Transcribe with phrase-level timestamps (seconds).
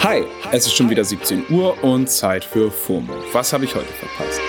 [0.00, 3.12] Hi, es ist schon wieder 17 Uhr und Zeit für FOMO.
[3.32, 4.40] Was habe ich heute verpasst?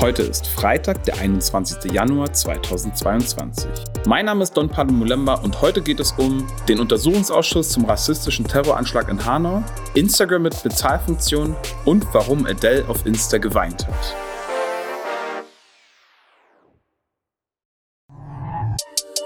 [0.00, 1.92] Heute ist Freitag, der 21.
[1.92, 3.68] Januar 2022.
[4.06, 8.46] Mein Name ist Don Pablo Mulemba und heute geht es um den Untersuchungsausschuss zum rassistischen
[8.46, 9.62] Terroranschlag in Hanau,
[9.94, 14.25] Instagram mit Bezahlfunktion und warum Adele auf Insta geweint hat.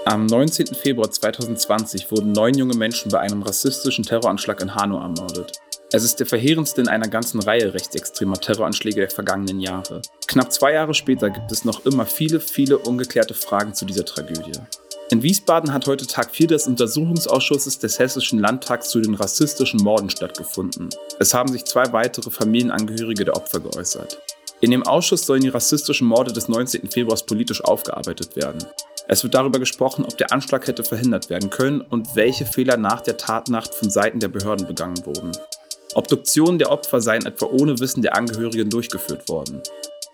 [0.03, 0.65] Am 19.
[0.73, 5.59] Februar 2020 wurden neun junge Menschen bei einem rassistischen Terroranschlag in Hanau ermordet.
[5.91, 10.01] Es ist der verheerendste in einer ganzen Reihe rechtsextremer Terroranschläge der vergangenen Jahre.
[10.25, 14.59] Knapp zwei Jahre später gibt es noch immer viele, viele ungeklärte Fragen zu dieser Tragödie.
[15.11, 20.09] In Wiesbaden hat heute Tag 4 des Untersuchungsausschusses des Hessischen Landtags zu den rassistischen Morden
[20.09, 20.89] stattgefunden.
[21.19, 24.19] Es haben sich zwei weitere Familienangehörige der Opfer geäußert.
[24.61, 26.89] In dem Ausschuss sollen die rassistischen Morde des 19.
[26.89, 28.65] Februars politisch aufgearbeitet werden.
[29.11, 33.01] Es wird darüber gesprochen, ob der Anschlag hätte verhindert werden können und welche Fehler nach
[33.01, 35.33] der Tatnacht von Seiten der Behörden begangen wurden.
[35.95, 39.61] Obduktionen der Opfer seien etwa ohne Wissen der Angehörigen durchgeführt worden.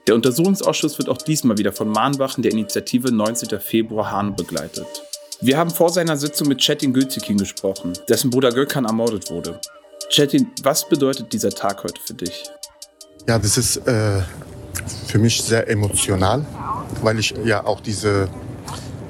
[0.07, 3.59] Der Untersuchungsausschuss wird auch diesmal wieder von Mahnwachen der Initiative 19.
[3.59, 4.87] Februar Hahn begleitet.
[5.41, 9.61] Wir haben vor seiner Sitzung mit Chetin Gültekin gesprochen, dessen Bruder Gökhan ermordet wurde.
[10.09, 12.45] Chetin, was bedeutet dieser Tag heute für dich?
[13.27, 14.23] Ja, das ist äh,
[15.05, 16.43] für mich sehr emotional,
[17.03, 18.27] weil ich ja auch dieses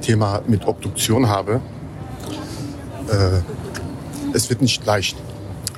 [0.08, 1.60] Thema mit Obduktion habe.
[3.10, 3.42] Äh,
[4.34, 5.18] es wird nicht leicht,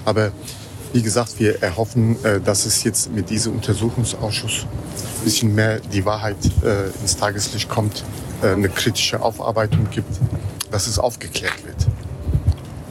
[0.05, 0.31] aber
[0.94, 6.05] wie gesagt, wir erhoffen, äh, dass es jetzt mit diesem Untersuchungsausschuss ein bisschen mehr die
[6.05, 8.03] Wahrheit äh, ins Tageslicht kommt,
[8.44, 10.11] äh, eine kritische Aufarbeitung gibt,
[10.69, 11.88] dass es aufgeklärt wird.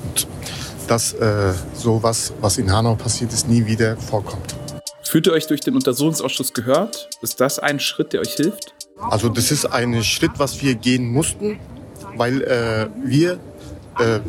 [0.04, 0.26] Und
[0.88, 1.14] dass
[1.74, 4.56] sowas, was in Hanau passiert ist, nie wieder vorkommt.
[5.02, 7.10] Fühlt ihr euch durch den Untersuchungsausschuss gehört?
[7.20, 8.74] Ist das ein Schritt, der euch hilft?
[9.00, 11.58] Also das ist ein Schritt, was wir gehen mussten,
[12.16, 13.38] weil äh, wir
[13.98, 14.20] äh,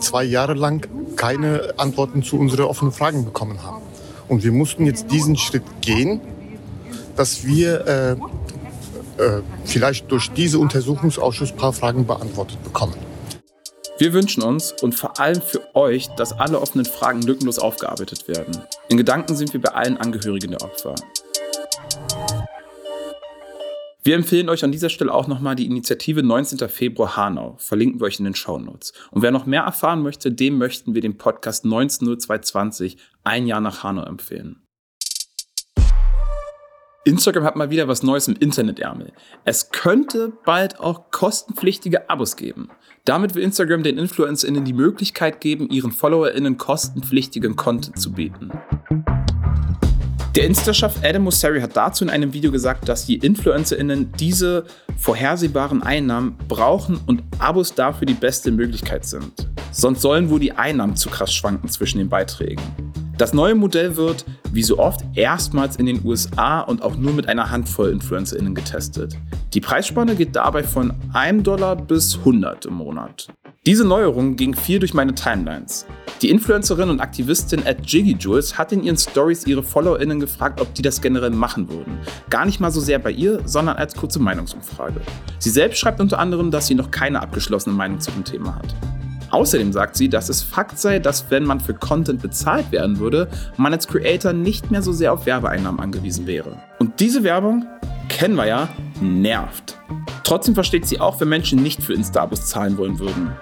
[0.00, 0.86] zwei Jahre lang
[1.16, 3.82] keine Antworten zu unseren offenen Fragen bekommen haben.
[4.28, 6.20] Und wir mussten jetzt diesen Schritt gehen,
[7.16, 8.12] dass wir äh,
[9.22, 12.94] äh, vielleicht durch diesen Untersuchungsausschuss ein paar Fragen beantwortet bekommen.
[13.98, 18.60] Wir wünschen uns und vor allem für euch, dass alle offenen Fragen lückenlos aufgearbeitet werden.
[18.88, 20.94] In Gedanken sind wir bei allen Angehörigen der Opfer.
[24.06, 26.68] Wir empfehlen euch an dieser Stelle auch nochmal die Initiative 19.
[26.68, 27.56] Februar Hanau.
[27.58, 28.92] Verlinken wir euch in den Shownotes.
[29.10, 33.82] Und wer noch mehr erfahren möchte, dem möchten wir den Podcast 190220 ein Jahr nach
[33.82, 34.62] Hanau empfehlen.
[37.04, 39.12] Instagram hat mal wieder was Neues im Internetärmel.
[39.44, 42.68] Es könnte bald auch kostenpflichtige Abos geben.
[43.04, 48.52] Damit will Instagram den InfluencerInnen die Möglichkeit geben, ihren FollowerInnen kostenpflichtigen Content zu bieten.
[50.36, 54.66] Der Insta-Chef Adam Mosseri hat dazu in einem Video gesagt, dass die InfluencerInnen diese
[54.98, 59.48] vorhersehbaren Einnahmen brauchen und Abos dafür die beste Möglichkeit sind.
[59.72, 62.60] Sonst sollen wohl die Einnahmen zu krass schwanken zwischen den Beiträgen.
[63.16, 67.30] Das neue Modell wird, wie so oft, erstmals in den USA und auch nur mit
[67.30, 69.16] einer Handvoll InfluencerInnen getestet.
[69.54, 73.28] Die Preisspanne geht dabei von 1 Dollar bis 100 im Monat.
[73.66, 75.86] Diese Neuerung ging viel durch meine Timelines.
[76.22, 80.72] Die Influencerin und Aktivistin at Jiggy Jules hat in ihren Stories ihre FollowerInnen gefragt, ob
[80.74, 81.98] die das generell machen würden.
[82.30, 85.00] Gar nicht mal so sehr bei ihr, sondern als kurze Meinungsumfrage.
[85.40, 88.72] Sie selbst schreibt unter anderem, dass sie noch keine abgeschlossene Meinung zu dem Thema hat.
[89.32, 93.28] Außerdem sagt sie, dass es Fakt sei, dass wenn man für Content bezahlt werden würde,
[93.56, 96.56] man als Creator nicht mehr so sehr auf Werbeeinnahmen angewiesen wäre.
[96.78, 97.66] Und diese Werbung,
[98.08, 98.68] kennen wir ja,
[99.00, 99.76] nervt.
[100.22, 103.32] Trotzdem versteht sie auch, wenn Menschen nicht für Instabos zahlen wollen würden.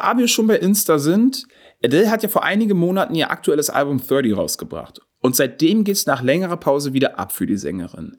[0.00, 1.46] Da wir schon bei Insta sind,
[1.84, 5.00] Adele hat ja vor einigen Monaten ihr aktuelles Album 30 rausgebracht.
[5.20, 8.16] Und seitdem geht es nach längerer Pause wieder ab für die Sängerin.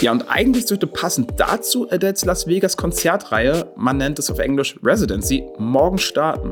[0.00, 4.78] Ja, und eigentlich sollte passend dazu Adeles Las Vegas Konzertreihe, man nennt es auf Englisch
[4.82, 6.50] Residency, morgen starten.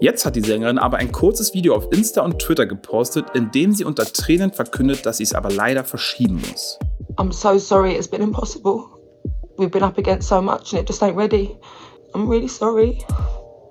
[0.00, 3.72] Jetzt hat die Sängerin aber ein kurzes Video auf Insta und Twitter gepostet, in dem
[3.72, 6.78] sie unter Tränen verkündet, dass sie es aber leider verschieben muss.
[7.16, 8.86] I'm so sorry it's been impossible.
[9.58, 11.56] We've been up against so much and it just ain't ready.
[12.12, 12.98] I'm really sorry.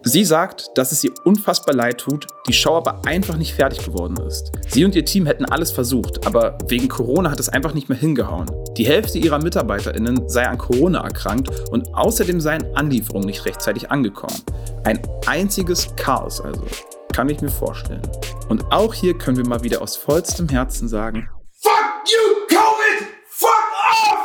[0.03, 4.17] Sie sagt, dass es ihr unfassbar leid tut, die Show aber einfach nicht fertig geworden
[4.25, 4.51] ist.
[4.67, 7.99] Sie und ihr Team hätten alles versucht, aber wegen Corona hat es einfach nicht mehr
[7.99, 8.49] hingehauen.
[8.77, 14.41] Die Hälfte ihrer MitarbeiterInnen sei an Corona erkrankt und außerdem seien Anlieferungen nicht rechtzeitig angekommen.
[14.85, 16.65] Ein einziges Chaos also.
[17.13, 18.01] Kann ich mir vorstellen.
[18.49, 21.29] Und auch hier können wir mal wieder aus vollstem Herzen sagen:
[21.59, 23.07] Fuck you, Covid!
[23.27, 24.20] Fuck off!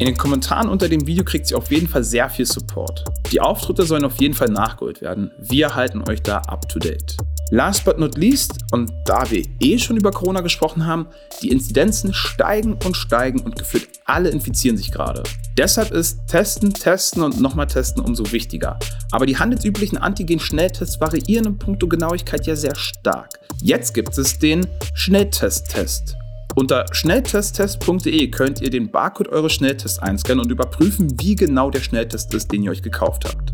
[0.00, 3.04] In den Kommentaren unter dem Video kriegt sie auf jeden Fall sehr viel Support.
[3.30, 5.30] Die Auftritte sollen auf jeden Fall nachgeholt werden.
[5.38, 7.16] Wir halten euch da up to date.
[7.50, 11.06] Last but not least, und da wir eh schon über Corona gesprochen haben,
[11.42, 15.22] die Inzidenzen steigen und steigen und gefühlt alle infizieren sich gerade.
[15.56, 18.78] Deshalb ist Testen, Testen und nochmal Testen umso wichtiger.
[19.12, 23.38] Aber die handelsüblichen Antigen-Schnelltests variieren in puncto Genauigkeit ja sehr stark.
[23.62, 26.16] Jetzt gibt es den Schnelltest-Test.
[26.56, 32.32] Unter schnelltesttest.de könnt ihr den Barcode eures Schnelltests einscannen und überprüfen, wie genau der Schnelltest
[32.32, 33.52] ist, den ihr euch gekauft habt.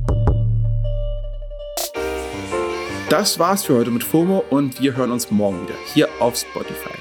[3.09, 6.95] Das war's für heute mit FOMO und wir hören uns morgen wieder hier auf Spotify.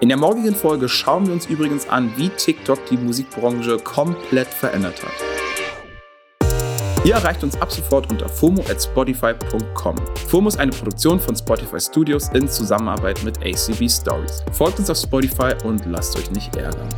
[0.00, 5.02] In der morgigen Folge schauen wir uns übrigens an, wie TikTok die Musikbranche komplett verändert
[5.02, 5.35] hat.
[7.06, 9.94] Ihr erreicht uns ab sofort unter FOMO at Spotify.com.
[10.26, 14.42] FOMO ist eine Produktion von Spotify Studios in Zusammenarbeit mit ACB Stories.
[14.50, 16.88] Folgt uns auf Spotify und lasst euch nicht ärgern.